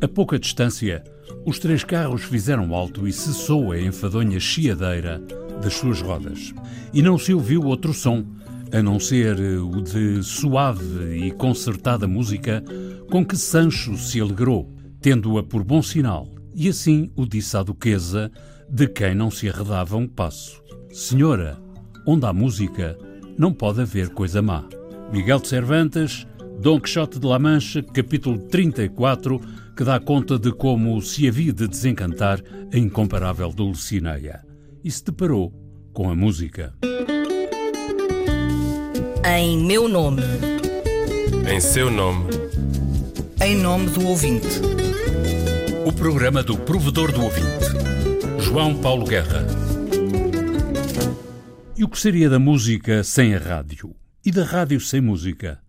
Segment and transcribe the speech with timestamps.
[0.00, 1.02] A pouca distância,
[1.44, 5.20] os três carros fizeram alto e cessou a enfadonha chiadeira
[5.60, 6.54] das suas rodas.
[6.94, 8.24] E não se ouviu outro som,
[8.72, 12.62] a não ser o de suave e concertada música
[13.10, 18.30] com que Sancho se alegrou, tendo-a por bom sinal, e assim o disse à duquesa,
[18.70, 20.62] de quem não se arredava um passo.
[20.92, 21.58] Senhora,
[22.06, 22.96] onde há música,
[23.36, 24.64] não pode haver coisa má.
[25.12, 26.24] Miguel de Cervantes,
[26.60, 29.40] Dom Quixote de La Mancha, capítulo 34,
[29.78, 32.42] que dá conta de como se havia de desencantar
[32.74, 34.44] a incomparável Dulcineia.
[34.82, 35.52] E se deparou
[35.92, 36.74] com a música.
[39.24, 40.20] Em meu nome.
[41.48, 42.24] Em seu nome.
[43.40, 44.48] Em nome do ouvinte.
[45.86, 47.66] O programa do provedor do ouvinte.
[48.40, 49.46] João Paulo Guerra.
[51.76, 53.94] E o que seria da música sem a rádio?
[54.26, 55.60] E da rádio sem música?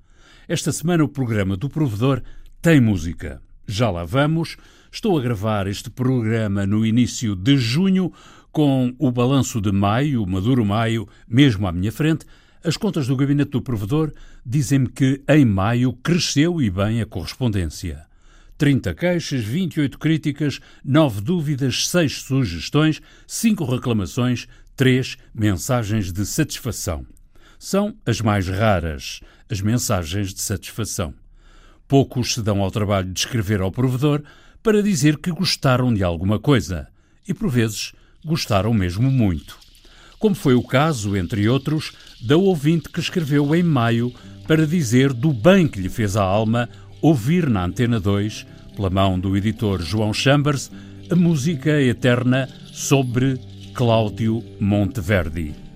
[0.48, 2.24] Esta semana o programa do provedor
[2.60, 3.40] tem música.
[3.72, 4.58] Já lá vamos.
[4.92, 8.12] Estou a gravar este programa no início de junho,
[8.52, 12.26] com o balanço de maio, maduro maio, mesmo à minha frente.
[12.64, 14.12] As contas do gabinete do provedor
[14.44, 18.08] dizem-me que em maio cresceu e bem a correspondência.
[18.58, 27.06] 30 queixas, 28 críticas, 9 dúvidas, 6 sugestões, 5 reclamações, 3 mensagens de satisfação.
[27.60, 31.14] São as mais raras, as mensagens de satisfação.
[31.90, 34.22] Poucos se dão ao trabalho de escrever ao provedor
[34.62, 36.88] para dizer que gostaram de alguma coisa
[37.28, 39.58] e, por vezes, gostaram mesmo muito.
[40.20, 44.14] Como foi o caso, entre outros, da ouvinte que escreveu em maio
[44.48, 46.70] para dizer do bem que lhe fez a alma
[47.02, 50.70] ouvir na Antena 2, pela mão do editor João Chambers,
[51.10, 53.40] a música eterna sobre
[53.74, 55.69] Cláudio Monteverdi.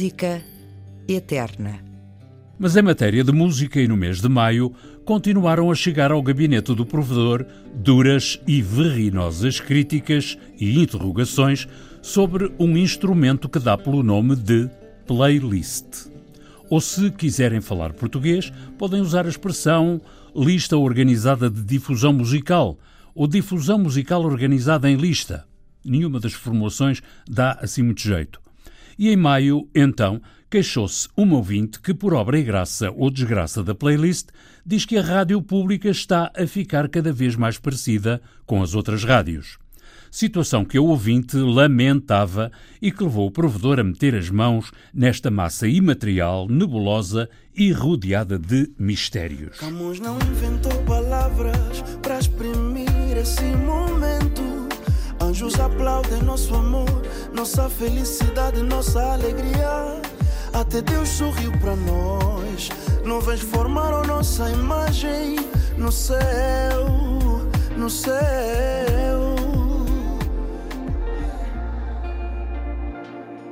[0.00, 0.42] Música
[1.06, 1.78] eterna.
[2.58, 4.72] Mas em matéria de música e no mês de maio,
[5.04, 7.44] continuaram a chegar ao gabinete do provedor
[7.74, 11.68] duras e verrinosas críticas e interrogações
[12.00, 14.70] sobre um instrumento que dá pelo nome de
[15.06, 16.08] playlist.
[16.70, 20.00] Ou se quiserem falar português, podem usar a expressão
[20.34, 22.78] lista organizada de difusão musical
[23.14, 25.44] ou difusão musical organizada em lista.
[25.84, 28.40] Nenhuma das formulações dá assim muito jeito.
[28.98, 30.20] E em maio, então,
[30.50, 34.28] queixou-se uma ouvinte que, por obra e graça ou desgraça da playlist,
[34.66, 39.04] diz que a rádio pública está a ficar cada vez mais parecida com as outras
[39.04, 39.58] rádios.
[40.10, 42.50] Situação que a ouvinte lamentava
[42.82, 48.36] e que levou o provedor a meter as mãos nesta massa imaterial, nebulosa e rodeada
[48.36, 49.58] de mistérios.
[49.58, 54.42] Camus não inventou palavras para exprimir esse momento.
[55.22, 56.89] Anjos aplaudem nosso amor,
[57.40, 60.02] nossa felicidade, nossa alegria.
[60.52, 62.68] Até Deus sorriu para nós.
[63.02, 65.36] Nuvens formaram nossa imagem
[65.78, 66.20] no céu,
[67.78, 68.20] no céu.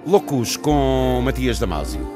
[0.06, 2.06] Loucos com Matias Damasio.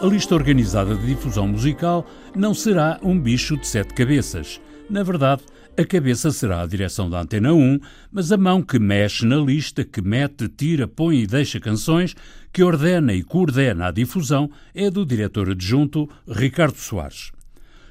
[0.00, 4.58] A lista organizada de difusão musical não será um bicho de sete cabeças.
[4.88, 5.42] Na verdade,
[5.78, 7.78] a cabeça será a direção da Antena 1,
[8.10, 12.16] mas a mão que mexe na lista, que mete, tira, põe e deixa canções,
[12.52, 17.30] que ordena e coordena a difusão, é do diretor adjunto Ricardo Soares.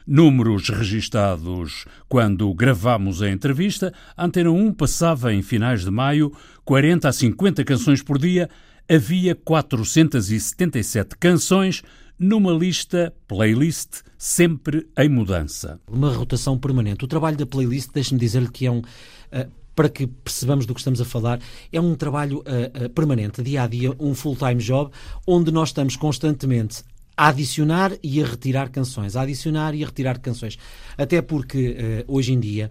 [0.05, 6.33] Números registados quando gravamos a entrevista, a Antena 1 passava em finais de maio
[6.65, 8.49] 40 a 50 canções por dia,
[8.89, 11.83] havia 477 canções
[12.19, 15.79] numa lista playlist sempre em mudança.
[15.89, 17.05] Uma rotação permanente.
[17.05, 18.79] O trabalho da playlist, deixe-me dizer-lhe que é um.
[18.79, 21.39] Uh, para que percebamos do que estamos a falar,
[21.71, 24.91] é um trabalho uh, uh, permanente, dia a dia, um full-time job,
[25.27, 26.83] onde nós estamos constantemente
[27.15, 30.57] a adicionar e a retirar canções, a adicionar e a retirar canções.
[30.97, 32.69] Até porque hoje em dia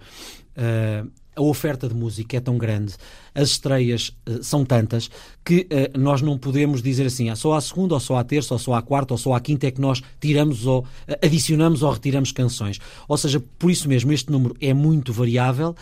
[1.36, 2.94] a oferta de música é tão grande,
[3.34, 5.10] as estreias uh, são tantas,
[5.44, 8.54] que uh, nós não podemos dizer assim, ah, só à segunda, ou só à terça,
[8.54, 10.86] ou só à quarta, ou só à quinta é que nós tiramos ou uh,
[11.22, 12.80] adicionamos ou retiramos canções.
[13.06, 15.76] Ou seja, por isso mesmo, este número é muito variável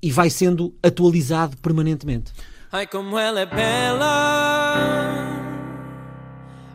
[0.00, 2.32] e vai sendo atualizado permanentemente.
[2.72, 5.37] Ai, como ela é bela!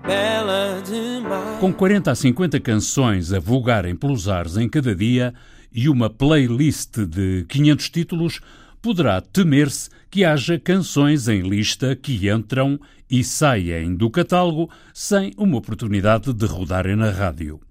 [0.06, 1.60] Bela demais.
[1.60, 5.34] Com 40 a 50 canções a vulgarem pelos ares em cada dia,
[5.72, 8.42] e uma playlist de 500 títulos,
[8.82, 12.80] poderá temer-se que haja canções em lista que entram
[13.10, 17.62] e saem do catálogo sem uma oportunidade de rodarem na rádio.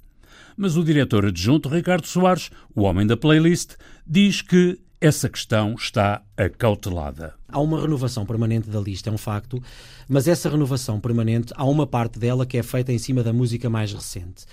[0.56, 3.74] Mas o diretor adjunto Ricardo Soares, o homem da playlist,
[4.06, 7.34] diz que essa questão está acautelada.
[7.48, 9.60] Há uma renovação permanente da lista, é um facto,
[10.08, 13.68] mas essa renovação permanente, há uma parte dela que é feita em cima da música
[13.68, 14.44] mais recente.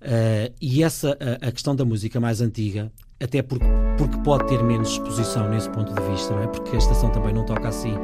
[0.00, 3.66] Uh, e essa, a, a, questão da música mais antiga, até porque,
[3.98, 6.46] porque pode ter menos exposição nesse ponto de vista, não é?
[6.46, 7.94] porque a estação também não toca assim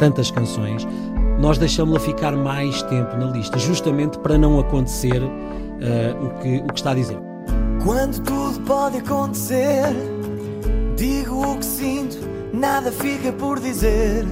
[0.00, 0.84] tantas canções,
[1.38, 6.66] nós deixamos-la ficar mais tempo na lista, justamente para não acontecer uh, o, que, o
[6.66, 7.18] que está a dizer.
[7.84, 9.84] Quando tudo pode acontecer
[11.02, 12.16] Digo o que sinto,
[12.54, 14.24] nada fica por dizer.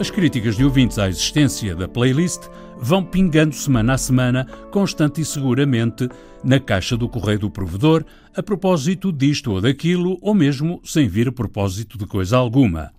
[0.00, 2.44] As críticas de ouvintes à existência da playlist
[2.78, 6.08] vão pingando semana a semana, constante e seguramente,
[6.42, 11.28] na caixa do correio do provedor, a propósito disto ou daquilo, ou mesmo sem vir
[11.28, 12.90] a propósito de coisa alguma.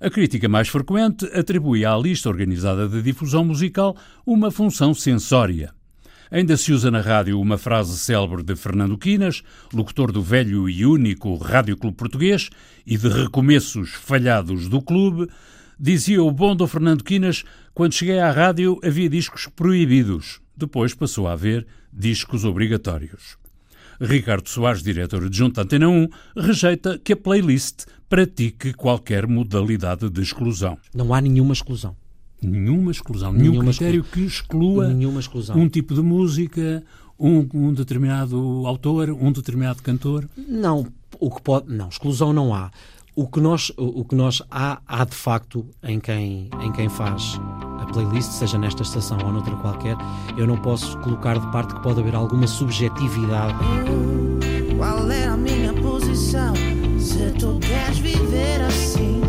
[0.00, 3.94] A crítica mais frequente atribui à lista organizada de difusão musical
[4.24, 5.74] uma função sensória.
[6.34, 10.84] Ainda se usa na rádio uma frase célebre de Fernando Quinas, locutor do velho e
[10.84, 12.50] único Rádio Clube Português
[12.84, 15.28] e de recomeços falhados do clube.
[15.78, 20.40] Dizia o bom do Fernando Quinas: quando cheguei à rádio havia discos proibidos.
[20.56, 23.38] Depois passou a haver discos obrigatórios.
[24.00, 30.20] Ricardo Soares, diretor adjunto da Antena 1, rejeita que a playlist pratique qualquer modalidade de
[30.20, 30.76] exclusão.
[30.92, 31.94] Não há nenhuma exclusão.
[32.46, 34.12] Nenhuma exclusão, nenhum nenhuma critério exclu...
[34.12, 35.56] que exclua nenhuma exclusão.
[35.56, 36.82] um tipo de música,
[37.18, 40.28] um, um, determinado autor, um determinado cantor?
[40.36, 40.86] Não,
[41.18, 42.70] o que pode, não, exclusão não há.
[43.16, 47.38] O que nós, o que nós há, há de facto em quem, em quem faz
[47.78, 49.96] a playlist, seja nesta estação ou noutra qualquer,
[50.36, 53.54] eu não posso colocar de parte que pode haver alguma subjetividade.
[54.76, 56.54] Qual é a minha posição?
[56.98, 59.23] Se tu queres viver assim,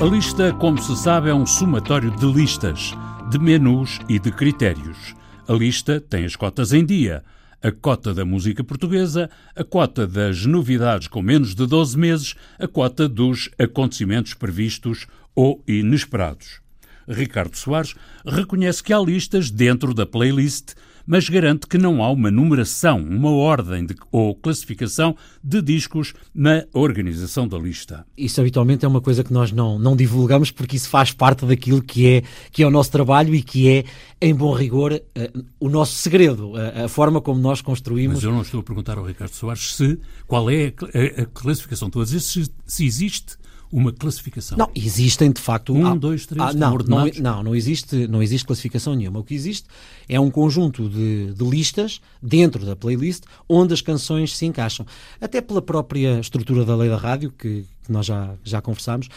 [0.00, 2.92] A lista, como se sabe, é um somatório de listas,
[3.28, 5.12] de menus e de critérios.
[5.48, 7.24] A lista tem as cotas em dia.
[7.60, 12.68] A cota da música portuguesa, a cota das novidades com menos de 12 meses, a
[12.68, 16.60] cota dos acontecimentos previstos ou inesperados.
[17.08, 20.74] Ricardo Soares reconhece que há listas dentro da playlist
[21.08, 26.66] mas garante que não há uma numeração, uma ordem de, ou classificação de discos na
[26.74, 28.04] organização da lista.
[28.14, 31.80] Isso habitualmente é uma coisa que nós não, não divulgamos porque isso faz parte daquilo
[31.80, 32.22] que é,
[32.52, 33.84] que é o nosso trabalho e que é,
[34.20, 38.16] em bom rigor, uh, o nosso segredo, uh, a forma como nós construímos.
[38.16, 41.26] Mas eu não estou a perguntar ao Ricardo Soares se qual é a, a, a
[41.26, 41.88] classificação.
[41.88, 43.38] Estou a dizer se, se existe
[43.70, 44.56] uma classificação.
[44.56, 45.74] Não, existem de facto.
[45.74, 49.20] Um, dois, três, ah, não, não, não, não, existe, não existe classificação nenhuma.
[49.20, 49.66] O que existe
[50.08, 54.86] é um conjunto de, de, listas dentro da playlist onde as canções se encaixam.
[55.20, 59.08] Até pela própria estrutura da lei da rádio, que, que nós já, já conversámos,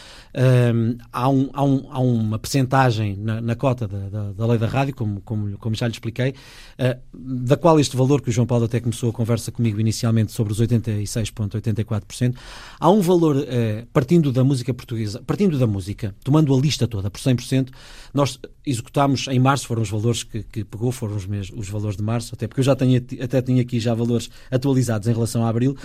[0.74, 4.58] um, há, um, há, um, há uma percentagem na, na cota da, da, da, lei
[4.58, 8.32] da rádio, como, como, como já lhe expliquei, uh, da qual este valor, que o
[8.32, 12.34] João Paulo até começou a conversa comigo inicialmente sobre os 86,84%,
[12.80, 17.10] há um valor, uh, partindo da música portuguesa, partindo da música, tomando a lista toda
[17.10, 17.68] por 100%,
[18.14, 22.02] nós executámos em março, foram os valores que, que pegou, foram os, os valores de
[22.02, 25.48] março, até porque eu já tenho, até tinha aqui já valores atualizados em relação a
[25.50, 25.76] abril,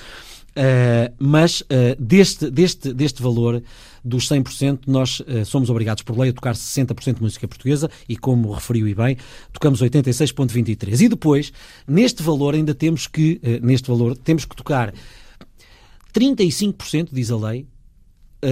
[0.57, 1.65] Uh, mas uh,
[1.99, 3.61] deste, deste, deste valor
[4.03, 8.17] dos 100%, nós uh, somos obrigados por lei a tocar 60% de música portuguesa e,
[8.17, 9.17] como referiu e bem,
[9.53, 10.99] tocamos 86,23%.
[10.99, 11.53] E depois,
[11.87, 14.91] neste valor, ainda temos que, neste valor, temos que tocar
[16.11, 17.67] 35%, diz a lei,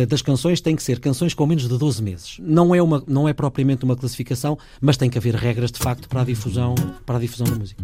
[0.07, 2.37] das canções têm que ser canções com menos de 12 meses.
[2.39, 6.09] Não é, uma, não é propriamente uma classificação, mas tem que haver regras de facto
[6.09, 7.83] para a difusão, para a difusão da música.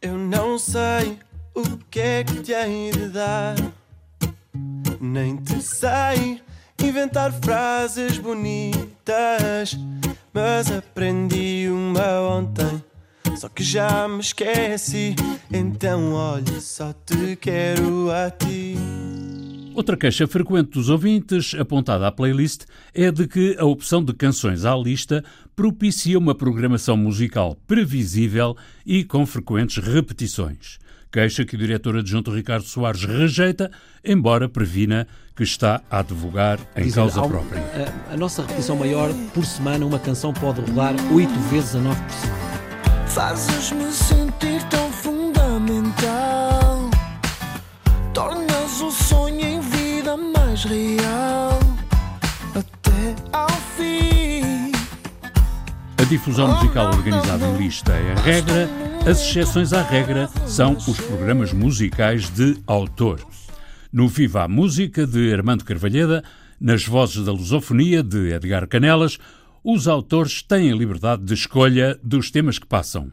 [0.00, 1.18] Eu não sei
[1.58, 3.56] o que é que te hei de dar?
[5.00, 6.40] Nem te sei
[6.80, 9.76] inventar frases bonitas,
[10.32, 12.82] mas aprendi uma ontem.
[13.36, 15.14] Só que já me esqueci,
[15.52, 18.76] então olha, só te quero a ti.
[19.74, 22.62] Outra queixa frequente dos ouvintes, apontada à playlist,
[22.92, 25.24] é de que a opção de canções à lista
[25.54, 30.78] propicia uma programação musical previsível e com frequentes repetições
[31.10, 33.70] queixa que o diretor adjunto Ricardo Soares rejeita,
[34.04, 37.62] embora previna que está a advogar em causa própria.
[38.10, 42.02] A, a, nossa repetição maior, por semana, uma canção pode rolar oito vezes a nove
[42.02, 42.48] por semana.
[43.08, 44.57] Fazes-me sentir
[56.08, 58.66] difusão musical organizada em lista é regra
[59.06, 63.20] as exceções à regra são os programas musicais de autor.
[63.92, 66.24] no Viva a Música de Armando Carvalheda,
[66.58, 69.18] nas vozes da lusofonia de Edgar Canelas,
[69.62, 73.12] os autores têm a liberdade de escolha dos temas que passam.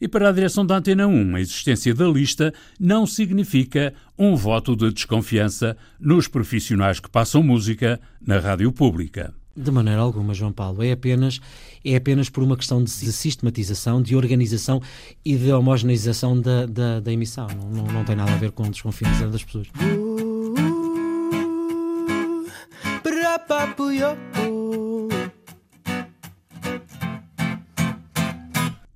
[0.00, 4.74] E para a direção da Antena 1, a existência da lista não significa um voto
[4.74, 9.34] de desconfiança nos profissionais que passam música na rádio pública.
[9.54, 10.82] De maneira alguma, João Paulo.
[10.82, 11.40] É apenas,
[11.84, 14.80] é apenas por uma questão de sistematização, de organização
[15.24, 17.46] e de homogeneização da, da, da emissão.
[17.48, 19.68] Não, não, não, tem nada a ver com desconfiança das pessoas.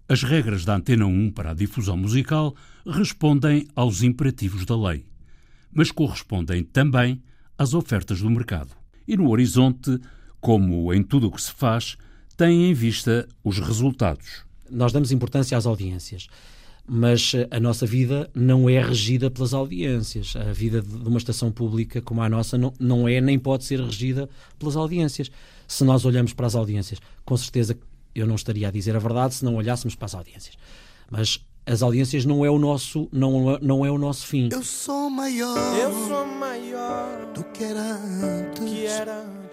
[0.09, 2.55] As regras da Antena 1 para a difusão musical
[2.87, 5.05] respondem aos imperativos da lei,
[5.73, 7.21] mas correspondem também
[7.59, 8.71] às ofertas do mercado.
[9.07, 10.01] E no horizonte
[10.40, 11.97] como em tudo o que se faz,
[12.37, 14.45] tem em vista os resultados.
[14.71, 16.28] Nós damos importância às audiências,
[16.87, 20.35] mas a nossa vida não é regida pelas audiências.
[20.37, 23.81] A vida de uma estação pública como a nossa não, não é nem pode ser
[23.81, 24.28] regida
[24.59, 25.31] pelas audiências.
[25.66, 27.76] Se nós olhamos para as audiências, com certeza
[28.14, 30.57] eu não estaria a dizer a verdade se não olhássemos para as audiências.
[31.11, 34.49] Mas as audiências não é o nosso não, não é o nosso fim.
[34.52, 35.59] Eu sou maior.
[35.76, 38.64] Eu sou maior do que era antes.
[38.64, 39.46] Que era antes.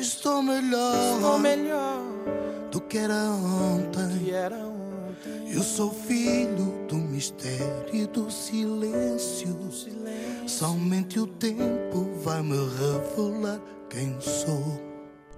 [0.00, 1.16] Estou melhor.
[1.16, 2.02] Estou melhor
[2.72, 4.24] do que era ontem.
[4.24, 5.52] Que era ontem.
[5.52, 9.52] Eu sou filho do mistério e do silêncio.
[9.52, 10.48] Do silêncio.
[10.48, 14.80] Somente o tempo vai me revelar quem sou.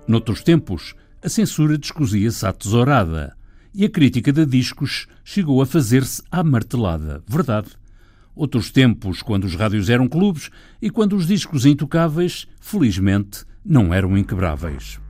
[0.07, 3.37] Noutros tempos, a censura descosia-se à tesourada
[3.75, 7.21] e a crítica de discos chegou a fazer-se à martelada.
[7.27, 7.71] Verdade.
[8.33, 10.51] Outros tempos, quando os rádios eram clubes
[10.81, 15.01] e quando os discos intocáveis, felizmente, não eram inquebráveis.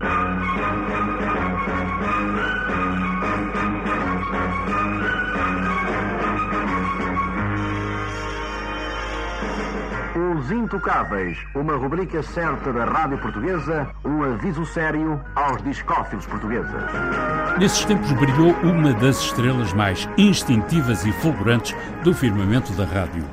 [10.14, 16.70] Os Intocáveis, uma rubrica certa da Rádio Portuguesa, um aviso sério aos discófilos portugueses.
[17.58, 23.24] Nesses tempos brilhou uma das estrelas mais instintivas e fulgurantes do firmamento da rádio.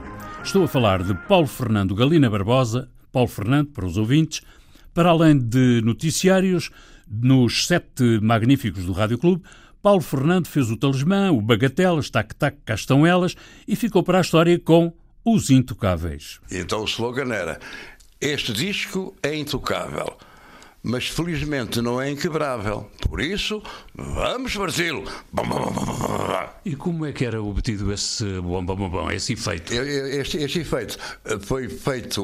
[0.43, 4.41] Estou a falar de Paulo Fernando Galina Barbosa, Paulo Fernando, para os ouvintes,
[4.99, 6.69] para além de noticiários,
[7.09, 9.41] nos sete magníficos do Rádio Clube,
[9.81, 13.33] Paulo Fernando fez o Talismã, o Bagatelas, Tac Tac, cá estão elas,
[13.65, 14.91] e ficou para a história com
[15.23, 16.41] Os Intocáveis.
[16.51, 17.61] Então o slogan era:
[18.19, 20.17] Este disco é intocável
[20.81, 22.89] mas felizmente não é inquebrável.
[23.07, 23.62] Por isso,
[23.95, 25.03] vamos parti-lo.
[26.63, 29.74] E como é que era obtido esse bom, bom, bom, bom esse efeito?
[29.74, 30.98] Este, este, efeito
[31.41, 32.21] foi feito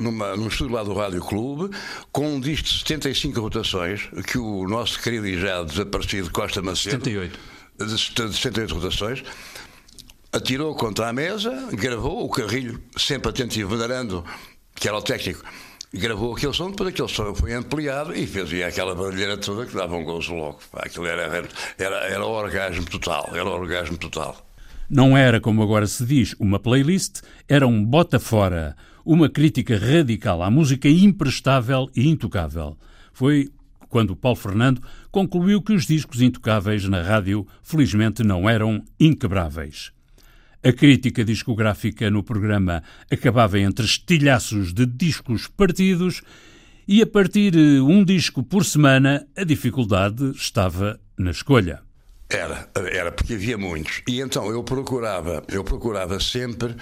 [0.00, 1.74] numa, num estúdio lá do Rádio Clube,
[2.12, 7.04] com um disco de 75 rotações, que o nosso querido e já desaparecido Costa Macedo.
[7.04, 7.38] 78.
[7.76, 9.24] De 78 rotações
[10.34, 14.24] atirou contra a mesa, gravou o carrilho, sempre atento e venerando,
[14.74, 15.44] que era o técnico,
[15.98, 19.96] gravou aquele som, depois aquele som foi ampliado e fez aquela barulheira toda que dava
[19.96, 20.58] um gozo logo.
[20.72, 21.48] Aquilo era,
[21.78, 24.36] era, era orgasmo total, era orgasmo total.
[24.88, 30.42] Não era, como agora se diz, uma playlist, era um bota fora, uma crítica radical
[30.42, 32.76] à música imprestável e intocável.
[33.12, 33.50] Foi
[33.88, 39.92] quando Paulo Fernando concluiu que os discos intocáveis na rádio, felizmente, não eram inquebráveis.
[40.64, 46.22] A crítica discográfica no programa acabava entre estilhaços de discos partidos
[46.88, 51.82] e a partir um disco por semana a dificuldade estava na escolha.
[52.30, 54.00] Era, era porque havia muitos.
[54.08, 56.74] E então eu procurava, eu procurava sempre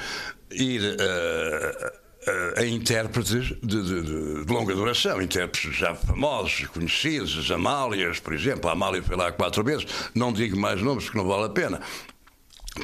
[0.53, 4.03] ir uh, a intérpretes de, de,
[4.45, 8.71] de, longa duração, intérpretes já famosos, conhecidos, as Amálias, por exemplo.
[8.71, 11.81] A Amália foi lá quatro vezes, não digo mais nomes porque não vale a pena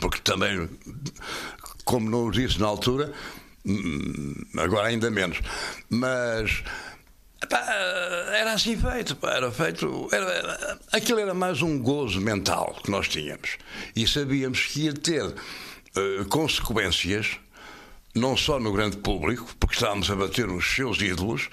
[0.00, 0.68] porque também,
[1.84, 3.12] como não o disse na altura,
[3.64, 5.40] hum, agora ainda menos,
[5.88, 6.62] mas
[8.32, 13.56] era assim feito, era feito, era, aquilo era mais um gozo mental que nós tínhamos.
[13.94, 17.38] E sabíamos que ia ter uh, consequências
[18.14, 21.48] não só no grande público, porque estávamos a bater nos seus ídolos,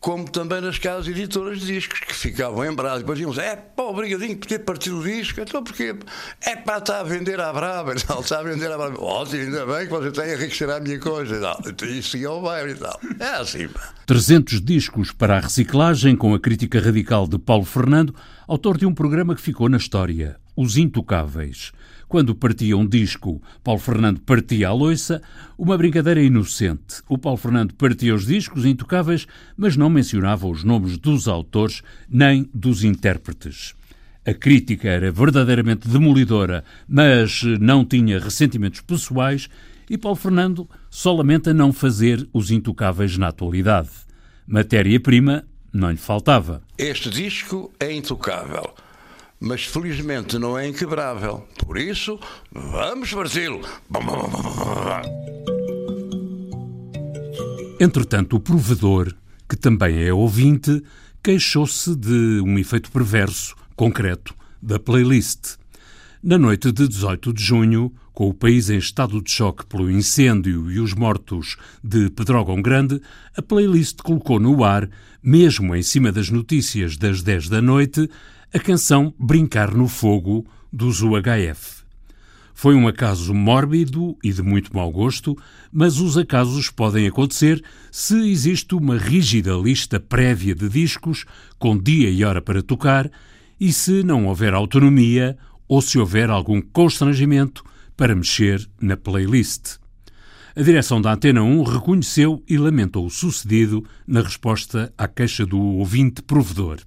[0.00, 3.00] como também nas casas editoras de discos, que ficavam em brasa.
[3.00, 5.40] Depois diziam é pá, obrigadinho por ter partido o disco.
[5.40, 5.96] Então porquê?
[6.42, 9.02] É pá, está a vender à brava tal, está a vender à brava.
[9.02, 11.88] Ótimo, ainda bem que você tem a enriquecer a minha coisa e tal.
[11.88, 13.00] Isso ia ao bairro e tal.
[13.18, 13.92] É assim, pá.
[14.06, 18.14] 300 discos para a reciclagem, com a crítica radical de Paulo Fernando,
[18.46, 21.72] autor de um programa que ficou na história, Os Intocáveis.
[22.08, 25.20] Quando partia um disco, Paulo Fernando partia a loiça,
[25.58, 27.02] uma brincadeira inocente.
[27.08, 32.48] O Paulo Fernando partia os discos intocáveis, mas não mencionava os nomes dos autores nem
[32.54, 33.74] dos intérpretes.
[34.24, 39.48] A crítica era verdadeiramente demolidora, mas não tinha ressentimentos pessoais
[39.88, 43.90] E Paulo Fernando só lamenta não fazer os intocáveis na atualidade.
[44.46, 46.62] Matéria-prima não lhe faltava.
[46.76, 48.74] Este disco é intocável,
[49.40, 51.46] mas felizmente não é inquebrável.
[51.64, 52.18] Por isso,
[52.52, 53.60] vamos Brasil!
[57.78, 59.14] Entretanto, o provedor,
[59.48, 60.82] que também é ouvinte,
[61.22, 65.56] queixou-se de um efeito perverso, concreto, da playlist.
[66.22, 70.70] Na noite de 18 de junho, com o país em estado de choque pelo incêndio
[70.70, 73.00] e os mortos de Pedrógão Grande,
[73.36, 74.88] a playlist colocou no ar,
[75.22, 78.08] mesmo em cima das notícias das 10 da noite,
[78.54, 81.84] a canção Brincar no Fogo dos UHF.
[82.54, 85.36] Foi um acaso mórbido e de muito mau gosto,
[85.70, 91.26] mas os acasos podem acontecer se existe uma rígida lista prévia de discos
[91.58, 93.10] com dia e hora para tocar
[93.60, 95.36] e se não houver autonomia
[95.68, 97.62] ou se houver algum constrangimento
[97.96, 99.76] para mexer na playlist.
[100.54, 105.58] A direção da Antena 1 reconheceu e lamentou o sucedido na resposta à queixa do
[105.58, 106.78] ouvinte provedor.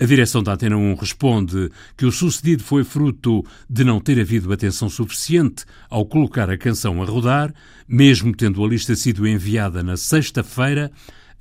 [0.00, 4.52] A direção da Antena 1 responde que o sucedido foi fruto de não ter havido
[4.52, 7.52] atenção suficiente ao colocar a canção a rodar,
[7.88, 10.92] mesmo tendo a lista sido enviada na sexta-feira,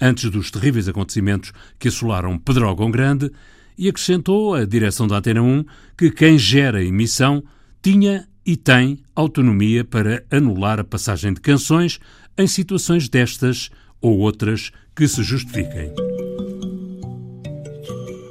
[0.02, 3.32] antes dos terríveis acontecimentos que assolaram Pedrógão Grande,
[3.78, 5.64] e acrescentou a direção da Antena 1
[5.96, 7.44] que quem gera a emissão
[7.80, 12.00] tinha e tem autonomia para anular a passagem de canções
[12.36, 13.70] em situações destas
[14.02, 15.94] ou outras que se justifiquem.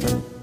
[0.00, 0.39] thank you